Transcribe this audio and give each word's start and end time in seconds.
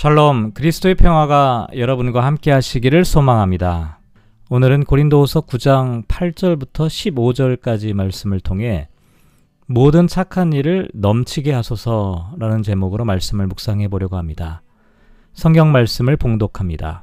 샬롬 0.00 0.52
그리스도의 0.52 0.94
평화가 0.94 1.66
여러분과 1.76 2.24
함께 2.24 2.50
하시기를 2.52 3.04
소망합니다. 3.04 3.98
오늘은 4.48 4.84
고린도후서 4.84 5.42
9장 5.42 6.06
8절부터 6.06 6.86
15절까지 7.60 7.92
말씀을 7.92 8.40
통해 8.40 8.88
모든 9.66 10.06
착한 10.06 10.54
일을 10.54 10.88
넘치게 10.94 11.52
하소서라는 11.52 12.62
제목으로 12.62 13.04
말씀을 13.04 13.46
묵상해 13.46 13.88
보려고 13.88 14.16
합니다. 14.16 14.62
성경 15.34 15.70
말씀을 15.70 16.16
봉독합니다. 16.16 17.02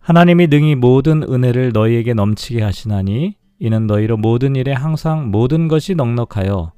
하나님이 0.00 0.46
능히 0.46 0.76
모든 0.76 1.22
은혜를 1.24 1.72
너희에게 1.74 2.14
넘치게 2.14 2.62
하시나니 2.62 3.36
이는 3.58 3.86
너희로 3.86 4.16
모든 4.16 4.56
일에 4.56 4.72
항상 4.72 5.30
모든 5.30 5.68
것이 5.68 5.94
넉넉하여 5.94 6.72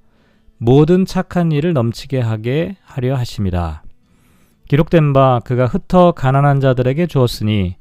모든 0.57 1.07
착한 1.07 1.53
일을 1.53 1.73
넘치게 1.73 2.19
하게 2.19 2.75
하려 2.83 3.15
하심이라. 3.15 3.83
기록된 4.69 5.15
바 5.15 5.41
그가 5.45 5.65
흩어 5.67 6.13
가난한 6.13 6.61
자들에게 6.61 7.07
주었으니 7.07 7.77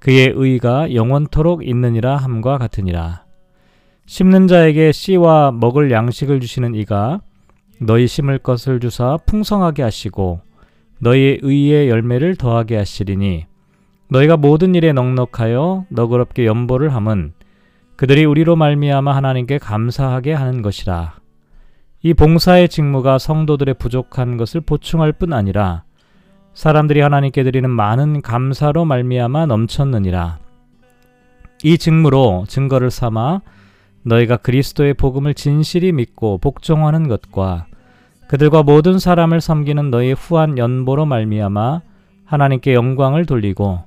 그의 0.00 0.32
의가 0.34 0.92
영원토록 0.92 1.66
있느니라 1.66 2.16
함과 2.16 2.58
같으니라. 2.58 3.24
심는 4.06 4.48
자에게 4.48 4.92
씨와 4.92 5.52
먹을 5.52 5.90
양식을 5.90 6.40
주시는 6.40 6.74
이가 6.74 7.20
너희 7.80 8.06
심을 8.06 8.38
것을 8.38 8.80
주사 8.80 9.16
풍성하게 9.24 9.82
하시고 9.82 10.40
너희의 11.00 11.38
의의 11.42 11.88
열매를 11.88 12.36
더하게 12.36 12.76
하시리니 12.76 13.46
너희가 14.10 14.36
모든 14.36 14.74
일에 14.74 14.92
넉넉하여 14.92 15.86
너그럽게 15.88 16.46
연보를 16.46 16.92
함은 16.94 17.32
그들이 17.96 18.24
우리로 18.24 18.56
말미암아 18.56 19.14
하나님께 19.14 19.58
감사하게 19.58 20.32
하는 20.34 20.62
것이라. 20.62 21.14
이 22.02 22.12
봉사의 22.12 22.68
직무가 22.68 23.18
성도들의 23.18 23.76
부족한 23.78 24.36
것을 24.36 24.60
보충할 24.60 25.12
뿐 25.12 25.32
아니라 25.32 25.84
사람들이 26.54 27.00
하나님께 27.00 27.42
드리는 27.42 27.68
많은 27.68 28.22
감사로 28.22 28.84
말미암아 28.84 29.46
넘쳤느니라. 29.46 30.38
이 31.64 31.78
직무로 31.78 32.44
증거를 32.48 32.90
삼아 32.90 33.40
너희가 34.02 34.36
그리스도의 34.36 34.94
복음을 34.94 35.34
진실이 35.34 35.92
믿고 35.92 36.38
복종하는 36.38 37.08
것과 37.08 37.66
그들과 38.28 38.62
모든 38.62 38.98
사람을 38.98 39.40
섬기는 39.40 39.90
너희의 39.90 40.14
후한 40.14 40.58
연보로 40.58 41.06
말미암아 41.06 41.80
하나님께 42.24 42.74
영광을 42.74 43.26
돌리고 43.26 43.80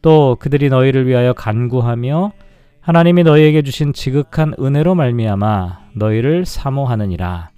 또 0.00 0.36
그들이 0.38 0.68
너희를 0.68 1.06
위하여 1.06 1.32
간구하며 1.32 2.32
하나님이 2.80 3.24
너희에게 3.24 3.62
주신 3.62 3.92
지극한 3.92 4.54
은혜로 4.60 4.94
말미암아 4.94 5.80
너희를 5.94 6.44
사모하느니라. 6.44 7.50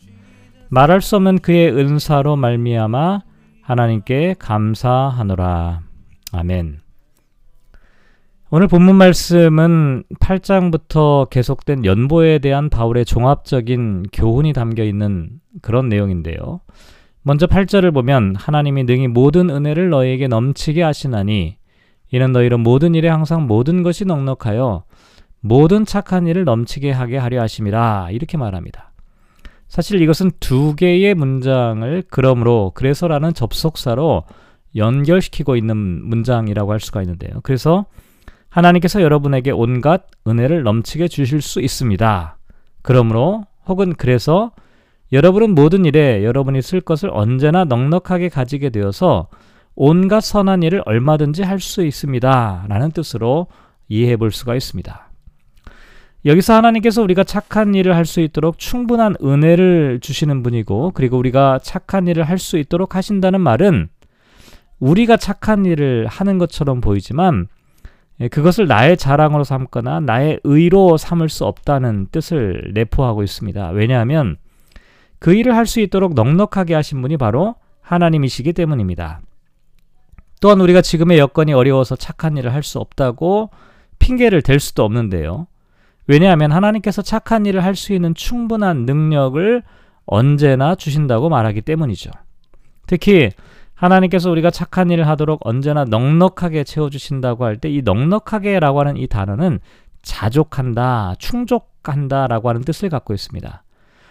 말할 0.68 1.00
수 1.00 1.16
없는 1.16 1.40
그의 1.40 1.72
은사로 1.72 2.36
말미암아 2.36 3.20
하나님께 3.66 4.36
감사하노라. 4.38 5.80
아멘. 6.30 6.78
오늘 8.48 8.68
본문 8.68 8.94
말씀은 8.94 10.04
8장부터 10.20 11.28
계속된 11.30 11.84
연보에 11.84 12.38
대한 12.38 12.70
바울의 12.70 13.04
종합적인 13.04 14.04
교훈이 14.12 14.52
담겨 14.52 14.84
있는 14.84 15.40
그런 15.62 15.88
내용인데요. 15.88 16.60
먼저 17.22 17.48
8절을 17.48 17.92
보면 17.92 18.36
하나님이 18.36 18.84
능히 18.84 19.08
모든 19.08 19.50
은혜를 19.50 19.90
너희에게 19.90 20.28
넘치게 20.28 20.84
하시나니 20.84 21.56
이는 22.12 22.30
너희로 22.30 22.58
모든 22.58 22.94
일에 22.94 23.08
항상 23.08 23.48
모든 23.48 23.82
것이 23.82 24.04
넉넉하여 24.04 24.84
모든 25.40 25.84
착한 25.84 26.28
일을 26.28 26.44
넘치게 26.44 26.92
하게 26.92 27.16
하려 27.16 27.42
하심이라 27.42 28.10
이렇게 28.12 28.38
말합니다. 28.38 28.92
사실 29.68 30.00
이것은 30.00 30.30
두 30.40 30.74
개의 30.76 31.14
문장을 31.14 32.04
그러므로 32.08 32.72
그래서라는 32.74 33.34
접속사로 33.34 34.24
연결시키고 34.74 35.56
있는 35.56 35.76
문장이라고 35.76 36.72
할 36.72 36.80
수가 36.80 37.02
있는데요. 37.02 37.40
그래서 37.42 37.86
하나님께서 38.48 39.02
여러분에게 39.02 39.50
온갖 39.50 40.06
은혜를 40.26 40.62
넘치게 40.62 41.08
주실 41.08 41.42
수 41.42 41.60
있습니다. 41.60 42.38
그러므로 42.82 43.44
혹은 43.66 43.92
그래서 43.94 44.52
여러분은 45.12 45.54
모든 45.54 45.84
일에 45.84 46.24
여러분이 46.24 46.62
쓸 46.62 46.80
것을 46.80 47.10
언제나 47.12 47.64
넉넉하게 47.64 48.28
가지게 48.28 48.70
되어서 48.70 49.28
온갖 49.74 50.20
선한 50.20 50.62
일을 50.62 50.82
얼마든지 50.86 51.42
할 51.42 51.60
수 51.60 51.84
있습니다. 51.84 52.66
라는 52.68 52.90
뜻으로 52.90 53.48
이해해 53.88 54.16
볼 54.16 54.32
수가 54.32 54.54
있습니다. 54.54 55.05
여기서 56.26 56.54
하나님께서 56.54 57.02
우리가 57.02 57.22
착한 57.24 57.74
일을 57.74 57.94
할 57.94 58.04
수 58.04 58.20
있도록 58.20 58.58
충분한 58.58 59.14
은혜를 59.22 60.00
주시는 60.00 60.42
분이고, 60.42 60.90
그리고 60.92 61.16
우리가 61.18 61.60
착한 61.62 62.08
일을 62.08 62.24
할 62.24 62.38
수 62.38 62.58
있도록 62.58 62.96
하신다는 62.96 63.40
말은 63.40 63.88
우리가 64.80 65.16
착한 65.16 65.64
일을 65.64 66.06
하는 66.08 66.38
것처럼 66.38 66.80
보이지만, 66.80 67.46
예, 68.20 68.28
그것을 68.28 68.66
나의 68.66 68.96
자랑으로 68.96 69.44
삼거나 69.44 70.00
나의 70.00 70.40
의로 70.42 70.96
삼을 70.96 71.28
수 71.28 71.44
없다는 71.44 72.08
뜻을 72.10 72.72
내포하고 72.74 73.22
있습니다. 73.22 73.70
왜냐하면 73.70 74.36
그 75.18 75.32
일을 75.34 75.54
할 75.54 75.66
수 75.66 75.80
있도록 75.80 76.14
넉넉하게 76.14 76.74
하신 76.74 77.02
분이 77.02 77.18
바로 77.18 77.54
하나님이시기 77.82 78.52
때문입니다. 78.52 79.20
또한 80.40 80.60
우리가 80.60 80.82
지금의 80.82 81.18
여건이 81.18 81.52
어려워서 81.52 81.94
착한 81.96 82.36
일을 82.36 82.52
할 82.52 82.62
수 82.62 82.78
없다고 82.78 83.50
핑계를 83.98 84.42
댈 84.42 84.60
수도 84.60 84.84
없는데요. 84.84 85.46
왜냐하면 86.08 86.52
하나님께서 86.52 87.02
착한 87.02 87.46
일을 87.46 87.64
할 87.64 87.74
수 87.74 87.92
있는 87.92 88.14
충분한 88.14 88.86
능력을 88.86 89.62
언제나 90.06 90.74
주신다고 90.74 91.28
말하기 91.28 91.62
때문이죠. 91.62 92.10
특히 92.86 93.30
하나님께서 93.74 94.30
우리가 94.30 94.50
착한 94.50 94.90
일을 94.90 95.06
하도록 95.08 95.40
언제나 95.44 95.84
넉넉하게 95.84 96.64
채워주신다고 96.64 97.44
할 97.44 97.56
때 97.58 97.68
이 97.70 97.82
넉넉하게 97.82 98.60
라고 98.60 98.80
하는 98.80 98.96
이 98.96 99.06
단어는 99.06 99.58
자족한다, 100.02 101.14
충족한다 101.18 102.28
라고 102.28 102.48
하는 102.48 102.62
뜻을 102.62 102.88
갖고 102.88 103.12
있습니다. 103.12 103.62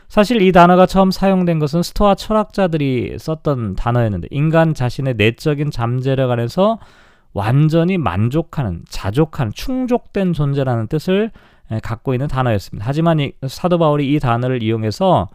사실 0.08 0.42
이 0.42 0.52
단어가 0.52 0.86
처음 0.86 1.10
사용된 1.10 1.58
것은 1.58 1.82
스토아 1.82 2.14
철학자들이 2.16 3.16
썼던 3.18 3.76
단어였는데 3.76 4.28
인간 4.30 4.74
자신의 4.74 5.16
내적인 5.16 5.72
잠재력 5.72 6.30
안에서 6.30 6.78
완전히 7.34 7.98
만족하는, 7.98 8.84
자족한, 8.88 9.52
충족된 9.54 10.34
존재라는 10.34 10.88
뜻을 10.88 11.32
갖고 11.84 12.14
있는 12.14 12.28
단어였습니다. 12.28 12.86
하지만 12.88 13.20
이, 13.20 13.32
사도 13.48 13.78
바울이 13.78 14.14
이 14.14 14.20
단어를 14.20 14.62
이용해서 14.62 15.28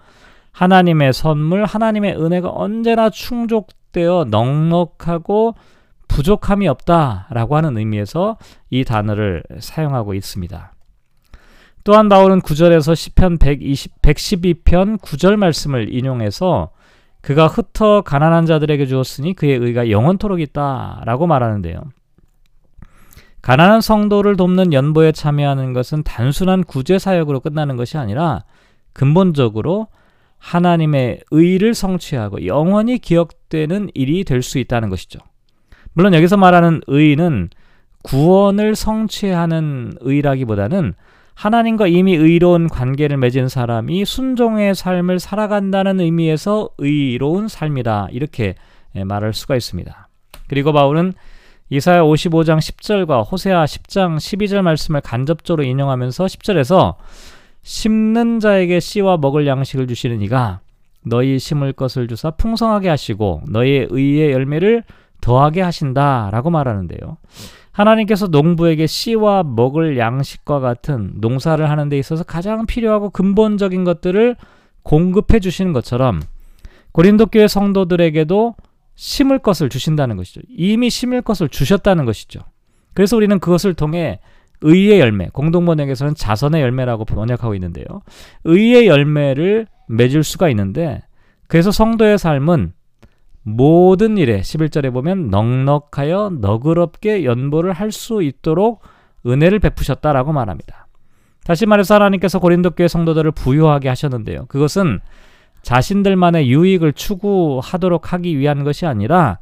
하나님의 0.53 1.13
선물, 1.13 1.65
하나님의 1.65 2.17
은혜가 2.17 2.51
언제나 2.51 3.11
충족되어 3.11 4.27
넉넉하고 4.31 5.55
부족함이 6.09 6.67
없다라고 6.69 7.57
하는 7.57 7.77
의미에서 7.77 8.37
이 8.69 8.85
단어를 8.85 9.45
사용하고 9.61 10.15
있습니다. 10.15 10.73
또한 11.85 12.09
바울은 12.09 12.41
9절에서 12.41 12.95
시편 12.95 13.39
120, 13.39 14.03
112편 14.03 15.01
9절 15.01 15.37
말씀을 15.37 15.95
인용해서 15.95 16.71
그가 17.23 17.47
흩어 17.47 18.03
가난한 18.03 18.47
자들에게 18.47 18.87
주었으니 18.87 19.35
그의 19.35 19.57
의가 19.57 19.91
영원토록 19.91 20.41
있다라고 20.41 21.27
말하는데요. 21.27 21.81
가난한 23.43 23.81
성도를 23.81 24.37
돕는 24.37 24.73
연보에 24.73 25.12
참여하는 25.12 25.73
것은 25.73 26.03
단순한 26.03 26.65
구제 26.65 26.99
사역으로 26.99 27.41
끝나는 27.41 27.77
것이 27.77 27.97
아니라 27.97 28.45
근본적으로 28.93 29.89
하나님의 30.39 31.21
의를 31.31 31.75
성취하고 31.75 32.47
영원히 32.47 32.99
기억되는 32.99 33.91
일이 33.95 34.25
될 34.25 34.43
수 34.43 34.59
있다는 34.59 34.89
것이죠. 34.89 35.19
물론 35.93 36.15
여기서 36.15 36.37
말하는 36.37 36.81
의는 36.87 37.51
구원을 38.03 38.75
성취하는 38.75 39.93
의라기보다는 40.01 40.95
하나님과 41.34 41.87
이미 41.87 42.15
의로운 42.15 42.69
관계를 42.69 43.17
맺은 43.17 43.49
사람이 43.49 44.05
순종의 44.05 44.75
삶을 44.75 45.19
살아간다는 45.19 46.01
의미에서 46.01 46.71
의로운 46.78 47.49
삶이다. 47.49 48.09
이렇게 48.13 48.54
말할 48.95 49.33
수가 49.33 49.57
있습니다. 49.57 50.09
그리고 50.48 50.72
바울은 50.72 51.15
이사야 51.72 52.03
55장 52.03 52.59
10절과 52.59 53.31
호세아 53.31 53.65
10장 53.65 54.17
12절 54.17 54.63
말씀을 54.63 55.01
간접적으로 55.01 55.63
인용하면서 55.63 56.25
10절에서 56.25 56.97
심는 57.63 58.41
자에게 58.41 58.81
씨와 58.81 59.19
먹을 59.19 59.47
양식을 59.47 59.87
주시는 59.87 60.21
이가 60.22 60.61
너희 61.07 61.39
심을 61.39 61.72
것을 61.72 62.09
주사 62.09 62.33
풍성하게 62.33 62.89
하시고 62.89 63.43
너희의 63.49 63.87
의의 63.91 64.33
열매를 64.33 64.83
더하게 65.21 65.61
하신다라고 65.63 66.51
말하는데요. 66.51 67.19
하나님께서 67.71 68.27
농부에게 68.27 68.89
씨와 68.89 69.45
먹을 69.45 69.97
양식과 69.97 70.59
같은 70.59 71.13
농사를 71.16 71.71
하는 71.71 71.89
데 71.89 71.99
있어서 71.99 72.25
가장 72.25 72.66
필요하고 72.66 73.11
근본적인 73.11 73.84
것들을 73.84 74.34
공급해 74.83 75.39
주시는 75.39 75.73
것처럼 75.73 76.21
고린도 76.91 77.27
교회 77.27 77.47
성도들에게도 77.47 78.57
심을 79.01 79.39
것을 79.39 79.71
주신다는 79.71 80.19
것이죠. 80.19 80.43
이미 80.51 80.91
심을 80.91 81.23
것을 81.23 81.49
주셨다는 81.49 82.05
것이죠. 82.05 82.41
그래서 82.93 83.17
우리는 83.17 83.39
그것을 83.39 83.73
통해 83.73 84.21
의의 84.61 85.01
열매, 85.01 85.31
공동 85.33 85.65
번역에서는 85.65 86.15
자선의 86.15 86.61
열매라고 86.61 87.07
번역하고 87.07 87.55
있는데요. 87.55 87.87
의의 88.45 88.87
열매를 88.87 89.67
맺을 89.89 90.23
수가 90.23 90.51
있는데 90.51 91.01
그래서 91.47 91.71
성도의 91.71 92.19
삶은 92.19 92.75
모든 93.43 94.19
일에 94.19 94.43
11절에 94.43 94.93
보면 94.93 95.31
넉넉하여 95.31 96.33
너그럽게 96.39 97.25
연보를 97.25 97.73
할 97.73 97.93
수 97.93 98.23
있도록 98.23 98.83
은혜를 99.27 99.61
베푸셨다라고 99.61 100.35
말합니다. 100.35 100.89
다시 101.45 101.65
말해서 101.65 101.95
하나님께서 101.95 102.39
고린도 102.39 102.73
교회 102.73 102.87
성도들을 102.87 103.31
부유하게 103.31 103.89
하셨는데요. 103.89 104.45
그것은 104.49 105.01
자신들만의 105.62 106.51
유익을 106.51 106.92
추구하도록 106.92 108.12
하기 108.12 108.39
위한 108.39 108.65
것이 108.65 108.86
아니라 108.86 109.39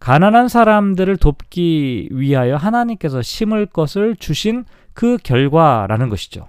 가난한 0.00 0.48
사람들을 0.48 1.16
돕기 1.16 2.10
위하여 2.12 2.56
하나님께서 2.56 3.22
심을 3.22 3.66
것을 3.66 4.16
주신 4.16 4.64
그 4.92 5.16
결과라는 5.22 6.08
것이죠. 6.08 6.48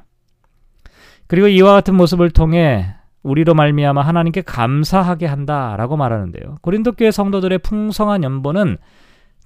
그리고 1.27 1.47
이와 1.47 1.73
같은 1.73 1.95
모습을 1.95 2.31
통해 2.31 2.95
우리로 3.23 3.55
말미암아 3.55 4.01
하나님께 4.01 4.41
감사하게 4.41 5.25
한다라고 5.25 5.97
말하는데요. 5.97 6.57
고린도 6.61 6.93
교회 6.93 7.11
성도들의 7.11 7.59
풍성한 7.59 8.23
연보는 8.23 8.77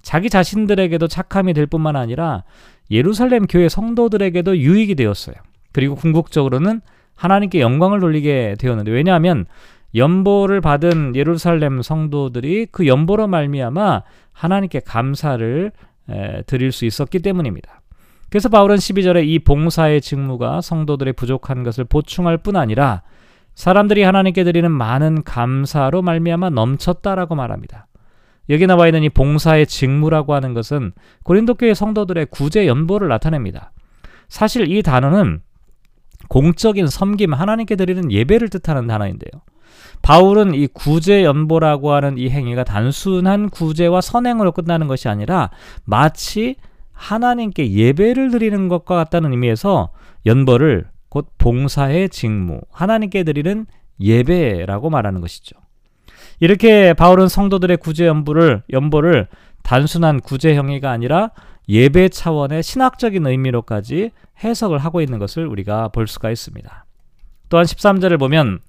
자기 0.02 0.28
자신들에게도 0.28 1.08
착함이 1.08 1.54
될 1.54 1.66
뿐만 1.66 1.96
아니라 1.96 2.44
예루살렘 2.90 3.46
교회 3.46 3.68
성도들에게도 3.68 4.58
유익이 4.58 4.96
되었어요. 4.96 5.36
그리고 5.72 5.94
궁극적으로는 5.94 6.80
하나님께 7.20 7.60
영광을 7.60 8.00
돌리게 8.00 8.56
되었는데 8.58 8.90
왜냐하면 8.90 9.44
연보를 9.94 10.62
받은 10.62 11.14
예루살렘 11.16 11.82
성도들이 11.82 12.68
그 12.72 12.86
연보로 12.86 13.26
말미암아 13.26 14.02
하나님께 14.32 14.80
감사를 14.80 15.70
드릴 16.46 16.72
수 16.72 16.86
있었기 16.86 17.18
때문입니다. 17.18 17.82
그래서 18.30 18.48
바울은 18.48 18.76
12절에 18.76 19.26
이 19.26 19.38
봉사의 19.40 20.00
직무가 20.00 20.62
성도들의 20.62 21.12
부족한 21.12 21.62
것을 21.62 21.84
보충할 21.84 22.38
뿐 22.38 22.56
아니라 22.56 23.02
사람들이 23.54 24.02
하나님께 24.02 24.42
드리는 24.42 24.70
많은 24.70 25.22
감사로 25.22 26.00
말미암아 26.00 26.50
넘쳤다라고 26.50 27.34
말합니다. 27.34 27.86
여기 28.48 28.66
나와 28.66 28.86
있는 28.86 29.02
이 29.02 29.10
봉사의 29.10 29.66
직무라고 29.66 30.32
하는 30.32 30.54
것은 30.54 30.92
고린도 31.24 31.56
교회 31.56 31.74
성도들의 31.74 32.28
구제 32.30 32.66
연보를 32.66 33.08
나타냅니다. 33.08 33.72
사실 34.28 34.72
이 34.72 34.82
단어는 34.82 35.42
공적인 36.30 36.86
섬김, 36.86 37.34
하나님께 37.34 37.74
드리는 37.74 38.10
예배를 38.10 38.48
뜻하는 38.48 38.86
단어인데요. 38.86 39.42
바울은 40.00 40.54
이 40.54 40.68
구제 40.68 41.24
연보라고 41.24 41.92
하는 41.92 42.16
이 42.18 42.30
행위가 42.30 42.62
단순한 42.64 43.50
구제와 43.50 44.00
선행으로 44.00 44.52
끝나는 44.52 44.86
것이 44.86 45.08
아니라 45.08 45.50
마치 45.84 46.54
하나님께 46.92 47.72
예배를 47.72 48.30
드리는 48.30 48.68
것과 48.68 48.94
같다는 48.94 49.32
의미에서 49.32 49.90
연보를 50.24 50.86
곧 51.08 51.26
봉사의 51.36 52.08
직무, 52.10 52.60
하나님께 52.70 53.24
드리는 53.24 53.66
예배라고 53.98 54.88
말하는 54.88 55.20
것이죠. 55.20 55.56
이렇게 56.38 56.94
바울은 56.94 57.26
성도들의 57.26 57.78
구제 57.78 58.06
연보를 58.06 58.62
연보를 58.72 59.26
단순한 59.64 60.20
구제 60.20 60.54
행위가 60.54 60.90
아니라 60.90 61.32
예배 61.68 62.08
차원의 62.08 62.62
신학적인 62.62 63.26
의미로까지 63.26 64.10
해석을 64.42 64.78
하고 64.78 65.00
있는 65.00 65.18
것을 65.18 65.46
우리가 65.46 65.88
볼 65.88 66.06
수가 66.06 66.30
있습니다. 66.30 66.84
또한 67.48 67.66
13절을 67.66 68.18
보면 68.18 68.60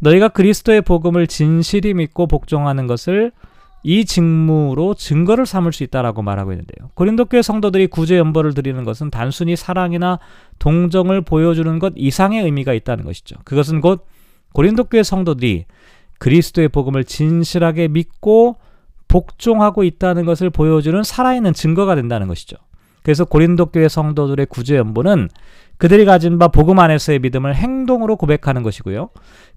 너희가 0.00 0.28
그리스도의 0.28 0.82
복음을 0.82 1.26
진실히 1.26 1.94
믿고 1.94 2.26
복종하는 2.26 2.86
것을 2.86 3.32
이 3.86 4.06
직무로 4.06 4.94
증거를 4.94 5.44
삼을 5.44 5.72
수 5.72 5.84
있다라고 5.84 6.22
말하고 6.22 6.52
있는데요. 6.52 6.90
고린도 6.94 7.26
교회 7.26 7.42
성도들이 7.42 7.86
구제 7.88 8.16
연보를 8.16 8.54
드리는 8.54 8.82
것은 8.82 9.10
단순히 9.10 9.56
사랑이나 9.56 10.18
동정을 10.58 11.20
보여주는 11.20 11.78
것 11.78 11.92
이상의 11.94 12.42
의미가 12.44 12.72
있다는 12.72 13.04
것이죠. 13.04 13.36
그것은 13.44 13.82
곧 13.82 14.06
고린도 14.54 14.84
교회 14.84 15.02
성도들이 15.02 15.66
그리스도의 16.18 16.68
복음을 16.68 17.04
진실하게 17.04 17.88
믿고 17.88 18.56
복종하고 19.14 19.84
있다는 19.84 20.26
것을 20.26 20.50
보여주는 20.50 21.00
살아있는 21.00 21.52
증거가 21.52 21.94
된다는 21.94 22.26
것이죠. 22.26 22.56
그래서 23.04 23.24
고린도 23.24 23.66
교회 23.66 23.86
성도들의 23.86 24.46
구제 24.46 24.76
연보는 24.76 25.28
그들이 25.76 26.04
가진 26.04 26.40
바 26.40 26.48
복음 26.48 26.80
안에서의 26.80 27.20
믿음을 27.20 27.54
행동으로 27.54 28.16
고백하는 28.16 28.64
것이고요. 28.64 29.10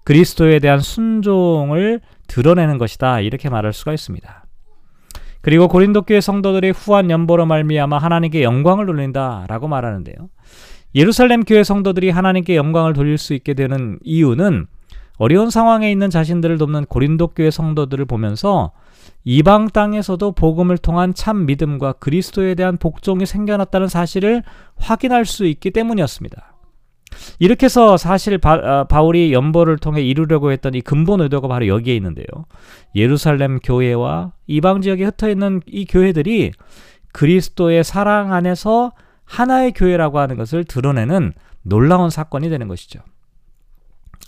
그리스도에 0.04 0.60
대한 0.60 0.80
순종을 0.80 2.02
드러내는 2.28 2.78
것이다. 2.78 3.22
이렇게 3.22 3.50
말할 3.50 3.74
수가 3.74 3.94
있습니다. 3.94 4.46
그리고 5.42 5.68
고린도 5.68 6.04
교회 6.04 6.22
성도들의 6.22 6.74
후한 6.74 7.10
연보로 7.10 7.48
말미암아 7.48 7.98
하나님께 7.98 8.44
영광을 8.44 8.86
돌린다라고 8.86 9.68
말하는데요. 9.68 10.16
예루살렘 10.94 11.44
교회 11.44 11.64
성도들이 11.64 12.12
하나님께 12.12 12.56
영광을 12.56 12.94
돌릴 12.94 13.18
수 13.18 13.34
있게 13.34 13.56
되는 13.56 13.98
이유는 14.04 14.68
어려운 15.18 15.50
상황에 15.50 15.92
있는 15.92 16.12
자신들을 16.12 16.60
돕는 16.60 16.86
고린도 16.86 17.30
교회 17.30 17.50
성도들을 17.50 18.06
보면서 18.06 18.72
이방 19.24 19.70
땅에서도 19.70 20.32
복음을 20.34 20.78
통한 20.78 21.14
참 21.14 21.46
믿음과 21.46 21.94
그리스도에 21.94 22.56
대한 22.56 22.78
복종이 22.78 23.26
생겨났다는 23.26 23.88
사실을 23.88 24.44
확인할 24.78 25.26
수 25.26 25.46
있기 25.46 25.72
때문이었습니다. 25.72 26.54
이렇게 27.40 27.66
해서 27.66 27.98
사실 27.98 28.38
바, 28.38 28.86
아, 28.90 29.02
울이 29.02 29.34
연보를 29.34 29.78
통해 29.78 30.02
이루려고 30.02 30.52
했던 30.52 30.74
이 30.74 30.82
근본 30.82 31.22
의도가 31.22 31.48
바로 31.48 31.68
여기에 31.68 31.96
있는데요. 31.96 32.26
예루살렘 32.96 33.60
교회와 33.60 34.34
이방 34.48 34.82
지역에 34.82 35.06
흩어 35.06 35.30
있는 35.30 35.62
이 35.66 35.86
교회들이 35.86 36.52
그리스도의 37.14 37.84
사랑 37.84 38.34
안에서 38.34 38.92
하나의 39.26 39.74
교회라고 39.74 40.20
하는 40.20 40.38
것을 40.38 40.64
드러내는 40.64 41.34
놀라운 41.64 42.10
사건이 42.10 42.50
되는 42.50 42.68
것이죠. 42.68 43.00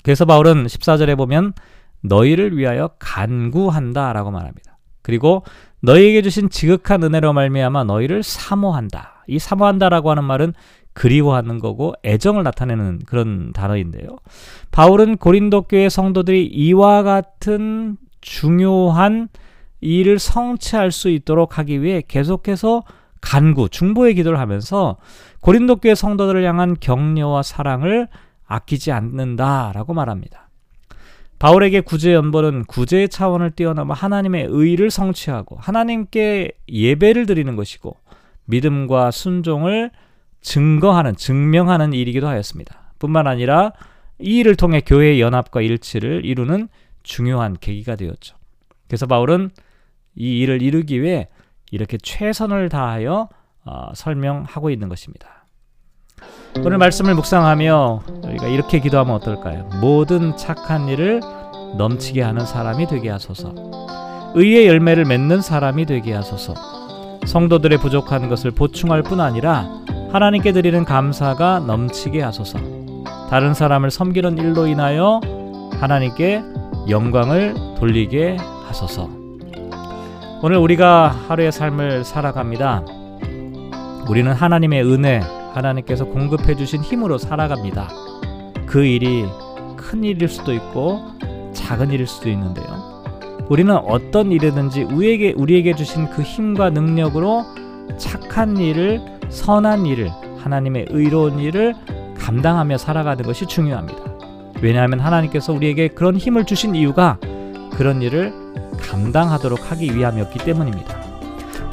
그래서 0.03 0.25
바울은 0.25 0.65
14절에 0.65 1.17
보면 1.17 1.53
너희를 2.01 2.57
위하여 2.57 2.89
간구한다라고 2.99 4.31
말합니다. 4.31 4.68
그리고 5.01 5.43
너희에게 5.81 6.21
주신 6.21 6.49
지극한 6.49 7.03
은혜로 7.03 7.33
말미암아 7.33 7.85
너희를 7.85 8.23
사모한다. 8.23 9.23
이 9.27 9.39
사모한다라고 9.39 10.11
하는 10.11 10.23
말은 10.23 10.53
그리워하는 10.93 11.59
거고 11.59 11.93
애정을 12.03 12.43
나타내는 12.43 13.01
그런 13.05 13.53
단어인데요. 13.53 14.17
바울은 14.71 15.17
고린도 15.17 15.63
교회 15.63 15.87
성도들이 15.87 16.45
이와 16.47 17.03
같은 17.03 17.97
중요한 18.21 19.29
일을 19.81 20.19
성취할 20.19 20.91
수 20.91 21.09
있도록 21.09 21.57
하기 21.57 21.81
위해 21.81 22.03
계속해서 22.05 22.83
간구, 23.21 23.69
중보의 23.69 24.15
기도를 24.15 24.39
하면서 24.39 24.97
고린도 25.41 25.77
교회 25.77 25.95
성도들을 25.95 26.43
향한 26.45 26.75
격려와 26.79 27.43
사랑을 27.43 28.07
아끼지 28.45 28.91
않는다라고 28.91 29.93
말합니다. 29.93 30.48
바울에게 31.39 31.81
구제 31.81 32.13
연벌은 32.13 32.65
구제의 32.65 33.07
차원을 33.07 33.51
뛰어넘어 33.51 33.93
하나님의 33.93 34.47
의를 34.49 34.91
성취하고 34.91 35.55
하나님께 35.57 36.51
예배를 36.67 37.25
드리는 37.25 37.55
것이고 37.55 37.95
믿음과 38.45 39.11
순종을 39.11 39.91
증거하는 40.41 41.15
증명하는 41.15 41.93
일이기도 41.93 42.27
하였습니다. 42.27 42.93
뿐만 42.99 43.27
아니라 43.27 43.71
이 44.19 44.39
일을 44.39 44.55
통해 44.55 44.81
교회의 44.81 45.21
연합과 45.21 45.61
일치를 45.61 46.25
이루는 46.25 46.67
중요한 47.03 47.55
계기가 47.59 47.95
되었죠. 47.95 48.35
그래서 48.87 49.05
바울은 49.05 49.49
이 50.15 50.39
일을 50.39 50.61
이루기 50.61 51.01
위해 51.01 51.29
이렇게 51.71 51.97
최선을 51.97 52.67
다하여 52.67 53.29
어, 53.63 53.91
설명하고 53.93 54.69
있는 54.71 54.89
것입니다. 54.89 55.38
오늘 56.57 56.77
말씀을 56.77 57.15
묵상하며 57.15 58.01
우리가 58.23 58.47
이렇게 58.47 58.79
기도하면 58.79 59.15
어떨까요? 59.15 59.69
모든 59.81 60.35
착한 60.35 60.87
일을 60.87 61.21
넘치게 61.77 62.21
하는 62.21 62.45
사람이 62.45 62.87
되게 62.87 63.09
하소서. 63.09 63.53
의의 64.35 64.67
열매를 64.67 65.05
맺는 65.05 65.41
사람이 65.41 65.85
되게 65.85 66.13
하소서. 66.13 66.53
성도들의 67.25 67.77
부족한 67.79 68.29
것을 68.29 68.51
보충할 68.51 69.03
뿐 69.03 69.21
아니라 69.21 69.67
하나님께 70.11 70.51
드리는 70.51 70.83
감사가 70.85 71.59
넘치게 71.59 72.21
하소서. 72.21 72.59
다른 73.29 73.53
사람을 73.53 73.91
섬기는 73.91 74.37
일로 74.37 74.65
인하여 74.67 75.21
하나님께 75.79 76.43
영광을 76.89 77.53
돌리게 77.79 78.37
하소서. 78.67 79.09
오늘 80.41 80.57
우리가 80.57 81.09
하루의 81.27 81.51
삶을 81.51 82.03
살아갑니다. 82.03 82.83
우리는 84.09 84.31
하나님의 84.31 84.83
은혜, 84.83 85.21
하나님께서 85.59 86.05
공급해 86.05 86.55
주신 86.55 86.81
힘으로 86.81 87.17
살아갑니다. 87.17 87.89
그 88.65 88.85
일이 88.85 89.25
큰 89.77 90.03
일일 90.03 90.27
수도 90.27 90.53
있고 90.53 91.01
작은 91.53 91.91
일일 91.91 92.07
수도 92.07 92.29
있는데요. 92.29 92.89
우리는 93.49 93.75
어떤 93.75 94.31
일이든지 94.31 94.83
우리에게 94.83 95.33
우리에게 95.35 95.75
주신 95.75 96.09
그 96.09 96.21
힘과 96.21 96.69
능력으로 96.69 97.45
착한 97.97 98.57
일을 98.57 99.01
선한 99.29 99.85
일을 99.85 100.11
하나님의 100.37 100.87
의로운 100.89 101.39
일을 101.39 101.73
감당하며 102.17 102.77
살아가는 102.77 103.23
것이 103.23 103.45
중요합니다. 103.45 103.99
왜냐하면 104.61 104.99
하나님께서 104.99 105.53
우리에게 105.53 105.87
그런 105.89 106.17
힘을 106.17 106.45
주신 106.45 106.75
이유가 106.75 107.17
그런 107.71 108.01
일을 108.01 108.33
감당하도록 108.79 109.71
하기 109.71 109.95
위함이었기 109.95 110.39
때문입니다. 110.39 110.99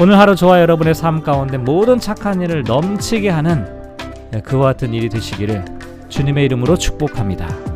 오늘 0.00 0.18
하루 0.18 0.34
저와 0.34 0.60
여러분의 0.60 0.94
삶 0.94 1.22
가운데 1.22 1.58
모든 1.58 1.98
착한 1.98 2.40
일을 2.42 2.62
넘치게 2.62 3.28
하는 3.28 3.75
그와 4.44 4.72
같은 4.72 4.92
일이 4.94 5.08
되시기를 5.08 5.64
주님의 6.08 6.44
이름으로 6.46 6.76
축복합니다. 6.76 7.75